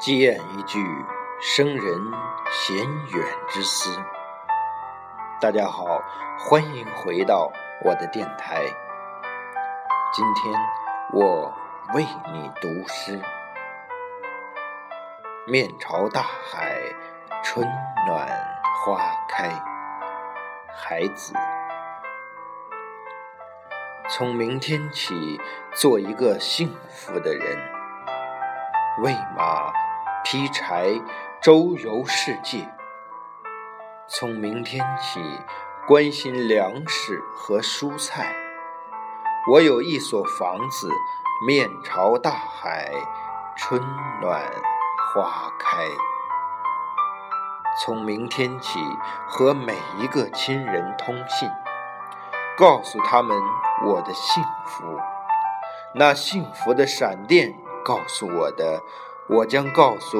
[0.00, 0.82] 借一句
[1.42, 1.84] 生人
[2.50, 3.94] 闲远之思。
[5.42, 5.84] 大家好，
[6.38, 7.52] 欢迎回到
[7.84, 8.62] 我的电台。
[10.10, 10.54] 今天
[11.12, 11.52] 我
[11.92, 12.02] 为
[12.32, 13.20] 你读诗：
[15.46, 16.78] 面朝大海，
[17.44, 17.68] 春
[18.06, 18.26] 暖
[18.82, 19.50] 花开。
[20.72, 21.34] 孩子，
[24.08, 25.38] 从明天起，
[25.74, 27.58] 做一个幸福的人。
[29.02, 29.70] 喂马。
[30.30, 30.92] 劈柴，
[31.42, 32.72] 周游世界。
[34.06, 35.18] 从明天起，
[35.88, 38.32] 关心粮食和蔬菜。
[39.50, 40.88] 我有一所房子，
[41.44, 42.92] 面朝大海，
[43.56, 43.82] 春
[44.20, 44.40] 暖
[45.12, 45.78] 花开。
[47.82, 48.78] 从明天起，
[49.26, 51.50] 和每一个亲人通信，
[52.56, 53.36] 告诉他们
[53.84, 54.96] 我的幸福。
[55.92, 57.52] 那幸福的闪电
[57.84, 58.80] 告诉我的。
[59.32, 60.18] 我将告诉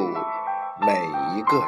[0.78, 0.94] 每
[1.34, 1.66] 一个人，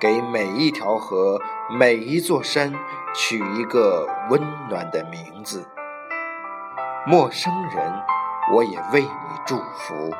[0.00, 2.74] 给每一条河、每一座山
[3.14, 5.68] 取一个温暖的名字。
[7.06, 7.92] 陌生人，
[8.52, 9.08] 我也为你
[9.46, 10.10] 祝福。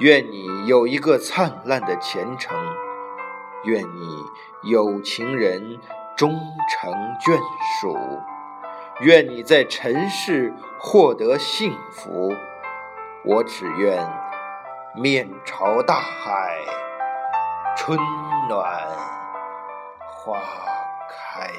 [0.00, 2.58] 愿你有一个灿烂的前程，
[3.62, 4.24] 愿你
[4.64, 5.78] 有情人
[6.16, 6.32] 终
[6.68, 7.38] 成眷
[7.80, 7.96] 属，
[9.02, 12.34] 愿你在尘世获得幸福。
[13.22, 14.10] 我只愿
[14.94, 16.56] 面朝大海，
[17.76, 17.98] 春
[18.48, 18.80] 暖
[20.08, 20.40] 花
[21.08, 21.50] 开。